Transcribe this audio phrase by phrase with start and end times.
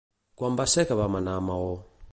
[0.41, 1.71] Quan va ser que vam anar a Maó?